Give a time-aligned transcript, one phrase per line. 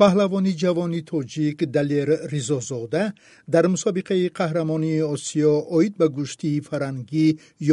[0.00, 3.04] паҳлавони ҷавони тоҷик далер ризозода
[3.54, 7.26] дар мусобиқаи қаҳрамонии осиё оид ба гӯштии фарангӣ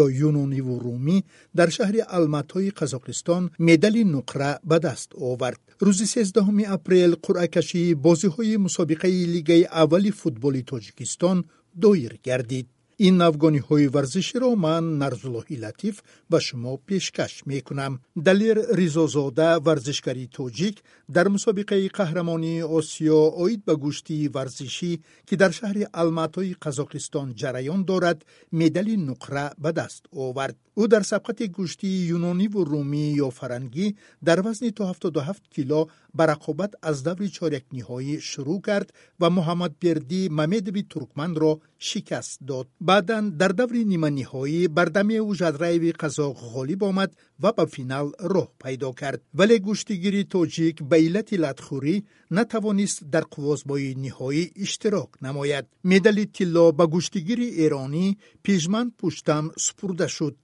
[0.04, 1.18] ё юнониву румӣ
[1.58, 5.62] дар шаҳри алматои қазоқистон медали нуқра ба даст овард.
[5.86, 11.38] Рӯзи сездаҳуми апрел қуръакашии бозиҳои мусобиқаи лигаи аввали футболи тоҷикистон
[11.84, 12.68] доир гардид
[13.08, 15.96] ин навгониҳои варзиширо ман нарзуллоҳи латиф
[16.32, 17.94] ба шумо пешкаш мекунам
[18.28, 20.76] далер ризозода варзишгари тоҷик
[21.16, 24.92] дар мусобиқаи қаҳрамонии осиё оид ба гӯштии варзишӣ
[25.28, 28.20] ки дар шаҳри алматои қазоқистон ҷараён дорад
[28.60, 33.88] медали нуқра ба даст овард ӯ дар сабқати гӯштии юнониву румӣ ё фарангӣ
[34.28, 35.82] дар вазни то 77 кило
[36.18, 38.88] ба рақобат аз даври чорякниҳоӣ шурӯъ кард
[39.22, 41.52] ва муҳаммадбердӣ мамедови туркманро
[41.88, 47.12] шикаст дод баъдан дар даври ниманиҳоӣ бардамиеву жадраеви қазоқ ғолиб омад
[47.44, 49.20] ва ба финал роҳ пайдо кард.
[49.40, 51.96] Вале гӯштигири тоҷик ба иллати латхӯрӣ
[52.38, 55.66] натавонист дар қуввозбои ниҳоӣ иштирок намояд.
[55.92, 58.08] Медали тилло ба гӯштигири эронӣ
[58.46, 60.36] пижман пуштам супурда шуд.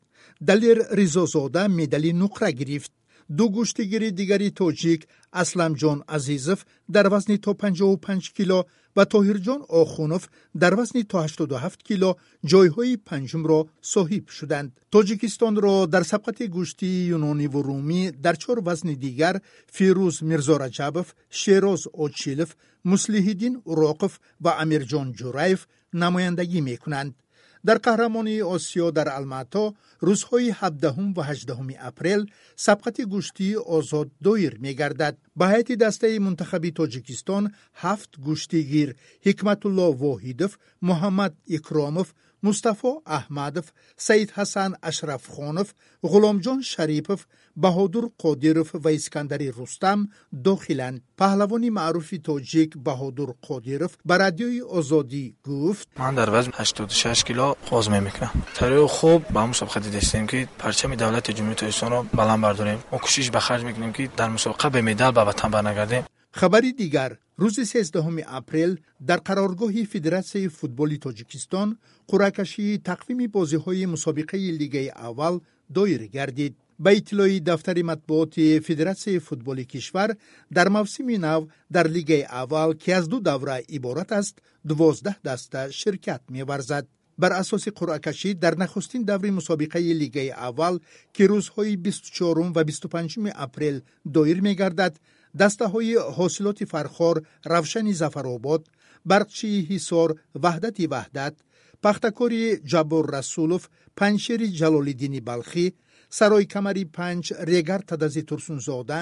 [0.49, 2.91] Далер ризозода медали нуқра гирифт
[3.37, 5.01] ду гӯштигири дигари тоҷик
[5.41, 6.59] асламҷон азизов
[6.95, 8.59] дар вазни то 55 кило
[8.95, 10.23] ва тоҳирҷон охунов
[10.61, 12.11] дар вазни то 87 кило
[12.51, 13.59] ҷойҳои панҷумро
[13.93, 14.69] соҳиб шуданд.
[14.93, 19.35] тоҷикистонро дар сабқати гӯштии юнониву румӣ дар чор вазни дигар
[19.75, 21.07] фирӯз мирзораҷабов
[21.39, 22.49] шероз очилов
[22.91, 25.59] муслиҳиддин уроқов ва амирҷон ҷураев
[26.01, 27.11] намояндагӣ мекунанд
[27.63, 29.63] дар қаҳрамонии осиё дар алмато
[30.07, 32.21] рӯзҳои 17 ва 18 апрел
[32.65, 35.15] сабқати гӯштии озод доир мегардад.
[35.35, 37.43] Ба ҳайати дастаи мунтахаби тоҷикистон
[37.83, 38.89] ҳафт гӯштигир
[39.25, 40.51] ҳикматулло воҳидов
[40.89, 42.07] муҳаммад икромов
[42.45, 45.67] Mustafa احمدوف، سید Hasan Ashrafxonov,
[46.03, 47.19] G'ulomjon Sharipov,
[47.63, 50.09] Bahodur Qodirov و اسکندری رستم
[50.43, 57.53] داخلا پهلوان معروف توجیک بهادر قادیروف به رادیوی آزادی گفت من در وزن 86 کیلو
[57.69, 62.41] قاز می‌کنم طریق خوب به همون مسابقه داشتیم که پرچم دولت جمهوری اسلامی را بلند
[62.41, 62.83] برداریم.
[62.91, 66.03] ما کوشش به خرج می‌کنیم که در مسابقه به مدال به وطن برنگردیم.
[66.39, 67.11] Хабари дигар
[67.41, 68.71] рӯзи сездаҳуми апрел
[69.09, 71.69] дар қароргоҳи федератсияи футболи тоҷикистон
[72.09, 75.35] қуръакашии тақвими бозиҳои мусобиқаи лигаи аввал
[75.77, 76.53] доир гардид.
[76.83, 80.09] Ба иттилои дафтари матбуоти федератсияи футболи кишвар
[80.55, 81.41] дар мавсими нав
[81.75, 84.35] дар лигаи аввал ки аз ду давра иборат аст
[84.69, 86.85] дувоздаҳ даста ширкат меварзад.
[87.21, 90.75] Бар асоси қуръакашӣ дар нахустин даври мусобиқаи лигаи аввал
[91.15, 94.93] ки рӯзҳои 24 ва 25 апрел доир мегардад
[95.41, 97.15] дастаҳои ҳосилоти фархор
[97.53, 98.61] равшани зафаробод
[99.11, 100.09] барқчии ҳисор
[100.43, 101.35] ваҳдати ваҳдат
[101.85, 103.63] пахтакори ҷаббор расулов
[103.99, 105.65] панҷшери ҷалолиддини балхӣ
[106.17, 109.01] саройкамари панҷ регар тадази турсунзода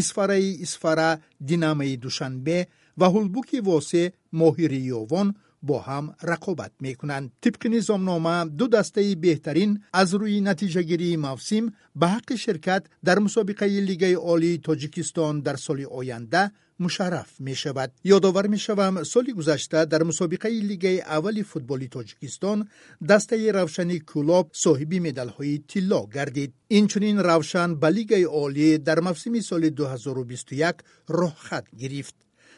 [0.00, 1.10] исфараи исфара
[1.50, 2.58] динамаи душанбе
[3.00, 4.04] ва ҳулбуки восе
[4.40, 5.28] моҳири ёвон
[5.68, 9.70] бо ҳам рақобат мекунанд тибқи низомнома ду дастаи беҳтарин
[10.00, 11.64] аз рӯи натиҷагирии мавсим
[12.00, 16.42] ба ҳаққи ширкат дар мусобиқаи лигаи олии тоҷикистон дар соли оянда
[16.78, 22.58] мушарраф мешавад ёдовар мешавам соли гузашта дар мусобиқаи лигаи аввали футболи тоҷикистон
[23.00, 29.70] дастаи равшани кӯлоб соҳиби медалҳои тилло гардид инчунин равшан ба лигаи олӣ дар мавсими соли
[29.70, 32.16] 2021 роҳхат гирифт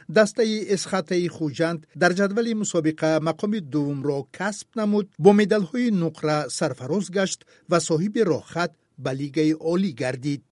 [0.08, 7.40] дастаи эсхатаи хуҷанд дар ҷадвали мусобиқа мақоми дуввумро касб намуд бо медалҳои нуқра сарфароз гашт
[7.70, 8.72] ва соҳиби роҳхат
[9.04, 10.42] ба лигаи олӣ гардид